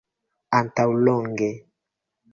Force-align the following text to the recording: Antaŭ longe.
Antaŭ 0.59 0.87
longe. 1.09 1.53